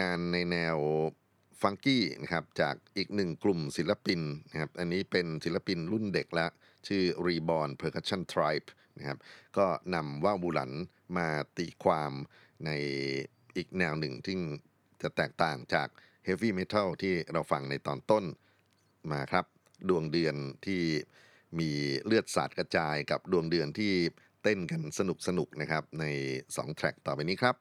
[0.00, 0.76] งานในแนว
[1.62, 4.20] ฟังกี้นะครับจากอีกหนึ่งกลุ่มศิลปิน
[4.50, 6.50] นะครับอันนี้เป็นศิลปินรุ่นเด็กล้ว
[6.88, 8.68] ชื่อ Reborn Percussion Tribe
[8.98, 9.18] นะครับ
[9.58, 10.72] ก็นำว่าวบูหลัน
[11.16, 12.12] มาตีความ
[12.64, 12.70] ใน
[13.56, 14.36] อีกแนวหนึ่งที่
[15.02, 15.88] จะแตกต่างจาก
[16.28, 18.24] ฮฟวี่เมทัลที่เราฟังในตอนต้น
[19.12, 19.44] มาครับ
[19.88, 20.34] ดวงเดือน
[20.66, 20.82] ที่
[21.58, 21.70] มี
[22.04, 23.92] เลือดสาดกระจายกับดวงเดือนที่
[24.42, 26.04] เต้นกันสนุกสนุกนะครับใน
[26.40, 27.54] 2 แทร็กต่อไปนี้ครับ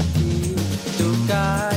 [0.00, 0.54] aqui
[0.98, 1.69] tocar.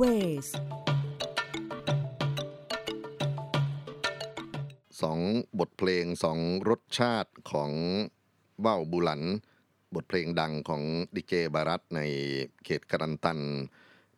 [0.00, 0.64] มิวสิกเว
[5.02, 5.18] สอง
[5.58, 6.38] บทเพลงสอง
[6.68, 7.72] รสชาติของ
[8.64, 9.22] ว่าวบุหลัน
[9.94, 10.82] บทเพลงดังของ
[11.14, 12.00] ดิเกบารัตใน
[12.64, 13.40] เขตกลันตัน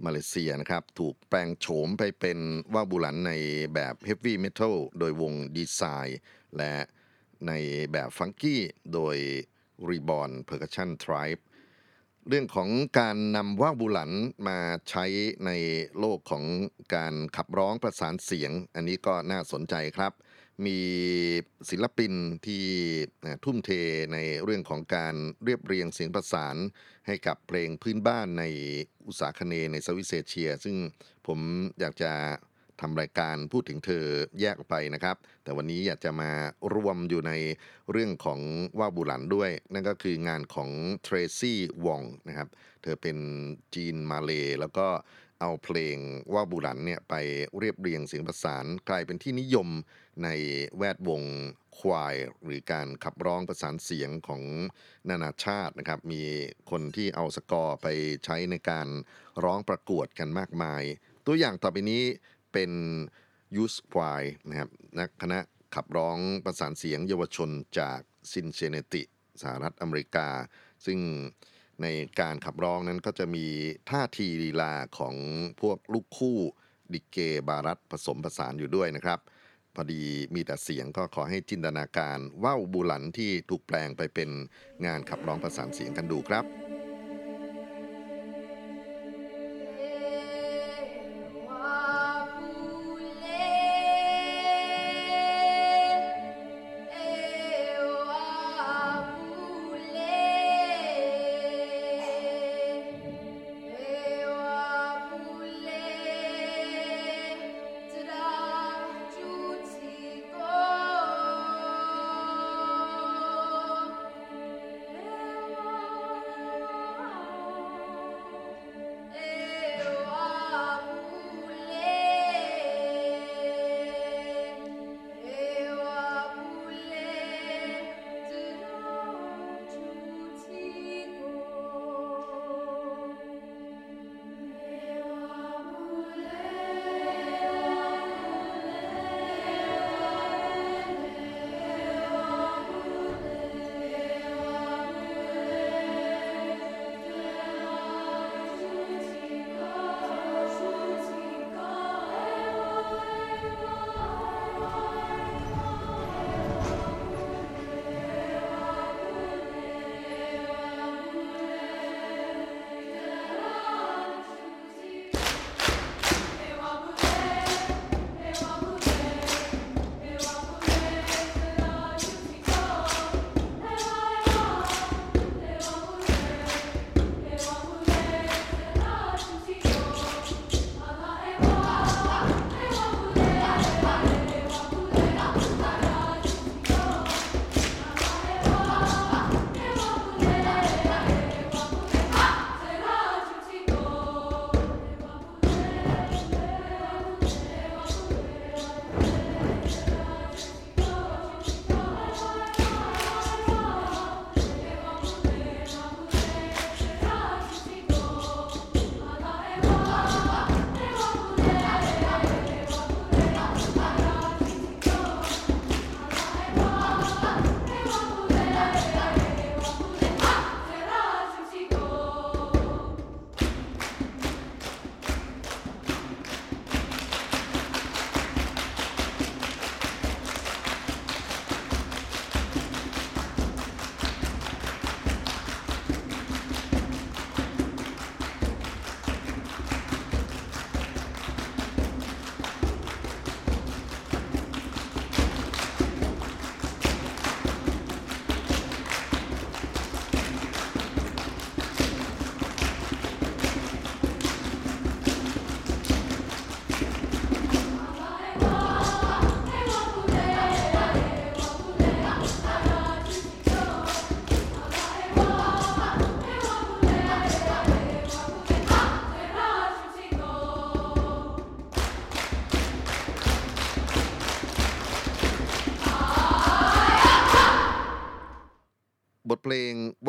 [0.04, 2.38] มาเลเซียนะครับ ถูกแปลงโฉมไปเป็น
[2.74, 3.32] ว่าวบุหลันใน
[3.74, 6.20] แบบเฮฟวี่เมทัลโดยวงดีไซน์
[6.56, 6.74] และ
[7.46, 7.52] ใน
[7.92, 8.62] แบบ funky
[8.92, 9.16] โดย
[9.88, 11.51] Reborn Percussion Tribe เรื่
[12.28, 12.68] เรื่องของ
[13.00, 14.10] การนำว่าวบุหลัน
[14.48, 14.58] มา
[14.90, 15.04] ใช้
[15.46, 15.50] ใน
[15.98, 16.44] โลกของ
[16.94, 20.12] การขับร้องประสานเสียง อันนี้ก็น่าสนใจครับ
[20.66, 20.78] มี
[21.70, 22.12] ศิลปิน
[22.46, 22.64] ที่
[23.44, 23.70] ทุ่มเท
[24.12, 25.14] ในเรื่องของการ
[25.44, 26.56] เรียบเรียงเสียงประสาน
[27.06, 28.44] ให้กับเพลงพื้นบ้านใน
[29.06, 30.76] อุตสาคเนในสวิตเซเชีย ซึ่ง
[31.26, 31.38] ผม
[31.80, 32.12] อยากจะ
[32.82, 34.04] ทำรายการพูดถึงเธอ
[34.40, 36.30] แยกออกไปนะครับ แต่วันนี้อยากจะมา
[36.74, 37.32] รวมอยู่ใน
[37.90, 38.40] เรื่องของ
[38.78, 40.70] ว่าวบุหลันด้วย นั่นก็คืองานของ
[41.02, 42.48] เทรซี่วองนะครับ
[42.82, 43.18] เธอเป็น
[43.74, 44.30] จีนมาเล
[44.60, 44.88] แล้วก็
[45.40, 45.96] เอาเพลง
[46.34, 47.14] ว่าวบุหลันเนี่ยไป
[47.58, 49.68] เรียบเรียงเสียงประสานกลายเป็นที่นิยม
[50.24, 50.28] ใน
[50.76, 51.22] แวดวง
[51.78, 52.14] ควาย
[52.44, 54.42] หรือการขับร้องประสานเสียงของ
[55.08, 56.22] นานาชาตินะครับ มี
[56.70, 57.86] คนที่เอาสกอร์ไป
[58.24, 58.88] ใช้ในการ
[59.44, 60.82] ร้องประกวดกันมากมาย
[61.26, 62.02] ตัวอย่างต่อไปนี้
[62.52, 62.70] เป็น
[63.56, 65.38] ยูสควายนะครับนักคณะ
[65.74, 68.00] ขับร้องประสานเสียงเยาวชนจาก
[68.32, 69.02] ซินซินเนติ
[69.42, 70.28] สหรัฐอเมริกา
[70.86, 70.98] ซึ่ง
[71.82, 71.86] ใน
[72.20, 73.46] การขับร้องนั้นก็จะมี
[73.90, 75.14] ท่าทีลีลาของ
[75.60, 76.38] พวกลูกคู่
[76.92, 79.20] ดิเกบารัตผสมผสานอยู่ด้วยนะครับ
[79.74, 80.02] พอดี
[80.34, 84.30] มีแต่เสียงก็ขอให้จินตนาการว่าวบูหลันที่ถูกแปลงไปเป็น
[84.86, 86.44] งานขับร้องประสานเสียงกันดูครับ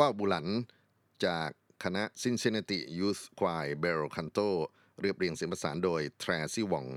[0.04, 0.47] ว่าวบุหลัน
[1.26, 1.49] จาก
[1.84, 4.49] คณะ Cincinnati Youth Choir Bell Canto
[5.01, 6.88] เรียบเรียงเสียงประสานโดย t r a c y Wong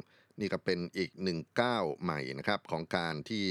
[0.40, 3.44] นี่ก็เป็นอีกหนึ่งก้าวใหม่นะครับ ของการที่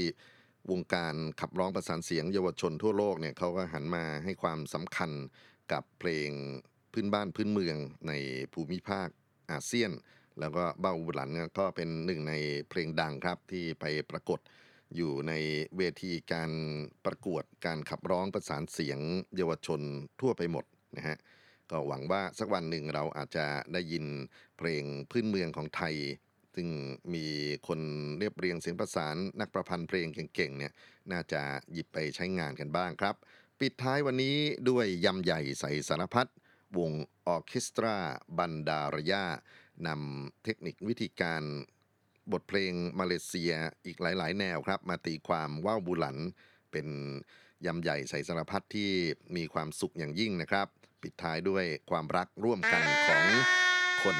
[0.70, 5.10] วงการขับร้องประสานเสียงเยาวชนทั่วโลกเนี่ยเขาก็หันมาให้ความสำคัญ
[5.72, 6.30] กับเพลง
[6.92, 7.76] พื้นบ้านพื้นเมือง
[8.08, 8.12] ใน
[8.52, 9.08] ภูมิภาค
[9.50, 9.90] อาเซียน
[10.40, 12.34] แล้วก็เบ้าบุหลันก็เป็นหนึ่งใน
[12.68, 14.38] เพลงดังครับที่ไปปรากฏ
[14.96, 15.32] อยู่ใน
[15.76, 16.50] เวทีการ
[17.04, 18.98] ประกวดการขับร้องประสานเสียง
[19.36, 19.80] เยาวชน
[20.20, 20.64] ทั่วไปหมด
[20.96, 21.18] นะฮะ
[21.70, 24.04] ก็หวังว่าสักวันหนึ่งเราอาจจะได้ยิน
[24.56, 25.94] เพลงพื้นเมืองของไทย
[26.54, 26.68] ซึ่ง
[27.14, 27.26] มี
[27.68, 27.80] คน
[28.18, 30.72] เรียบเรียงเสียงประสานนักประพันธ์เพลงเก่งๆเนี่ย
[31.12, 33.14] น่าจะหยิบไปใช้งานกันบ้างครับ
[33.60, 34.36] ปิดท้ายวันนี้
[34.68, 36.26] ด้วยยำใหญ่ใส่สารพัด
[36.78, 36.92] วง
[37.26, 37.96] ออเคสตรา
[38.38, 39.26] บันดารยา
[39.86, 41.42] นำเทคนิควิธีการ
[42.32, 43.52] บทเพลงมาเลเซีย
[43.86, 46.16] อีกหลาย ๆ แนวครับ มาตีความว่าวบุหลัน
[46.72, 46.88] เป็น
[47.66, 48.90] ยำใหญ่ใส่สารพัดที่
[49.36, 50.66] มีความสุขอย่างยิ่งนะครับ
[51.02, 53.24] ปิดท้ายด้วยความรักร่วมกันของ
[54.02, 54.18] คน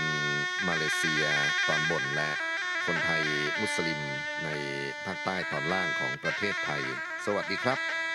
[0.69, 1.25] มาเลเซีย
[1.69, 2.31] ตอนบนและ
[2.87, 3.25] คนไทย
[3.61, 4.01] มุสลิม
[4.45, 4.49] ใน
[5.05, 6.83] ภาคใต้ตอนล่างของประเทศไทย
[7.25, 8.06] สวัสดีครับ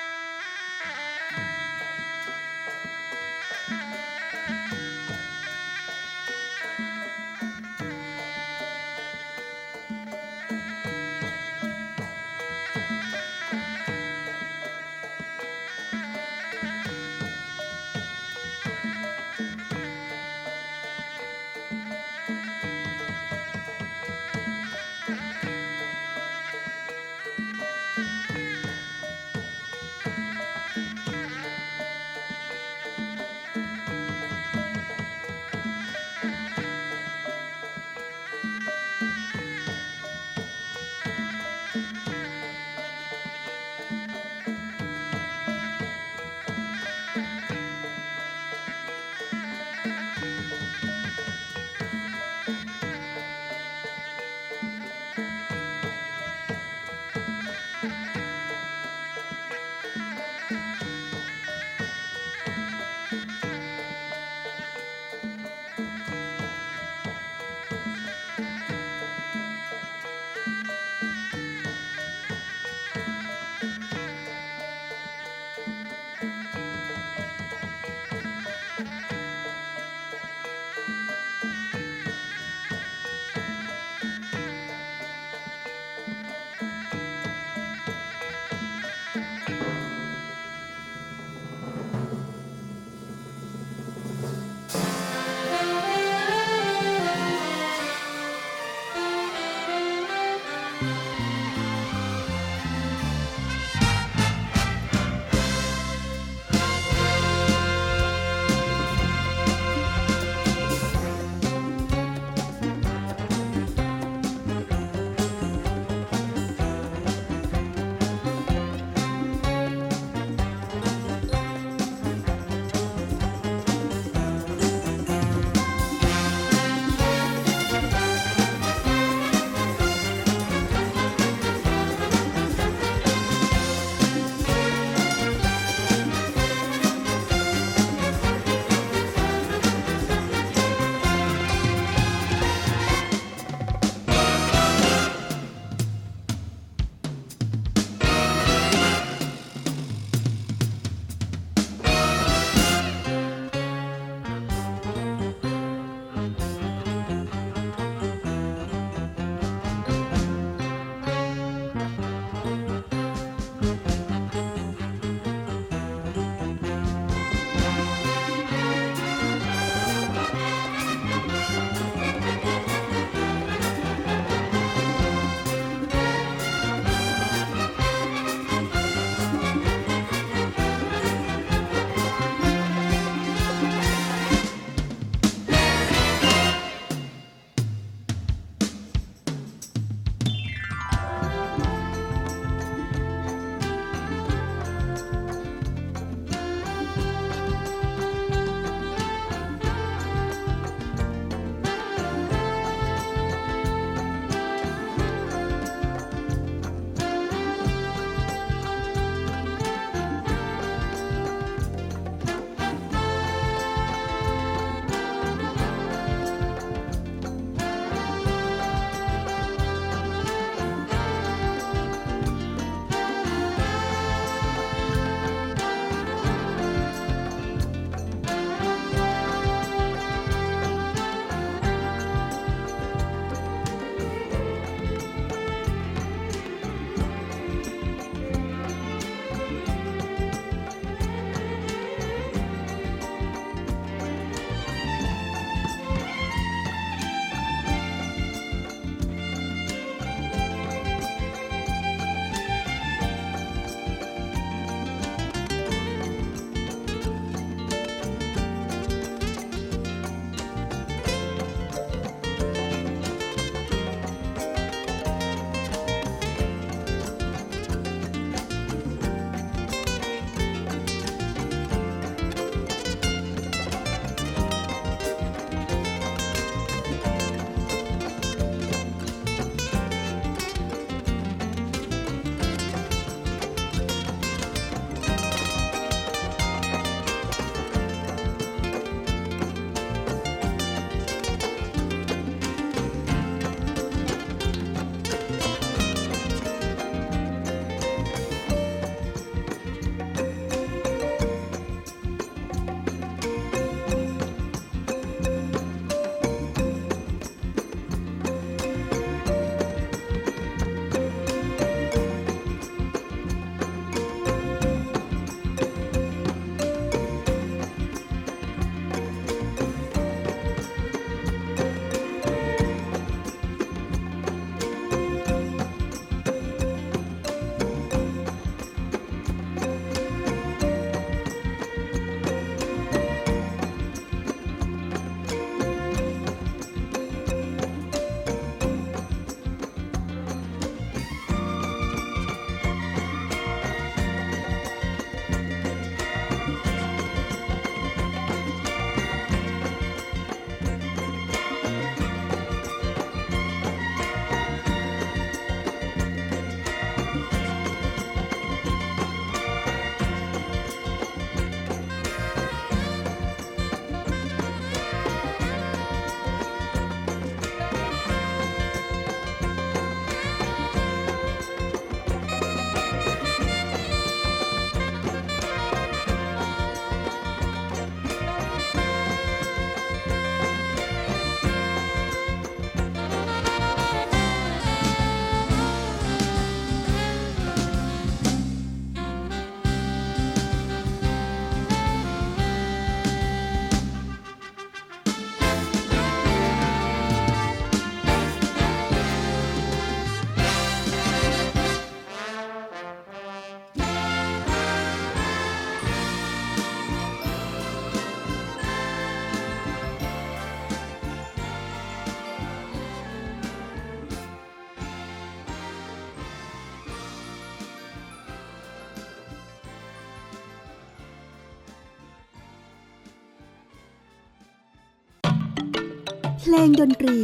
[426.68, 427.20] งดนตรี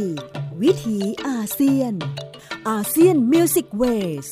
[0.62, 1.94] วิถีอาเซียน
[2.68, 3.84] อาเซียนมิวสิกเว
[4.24, 4.26] ส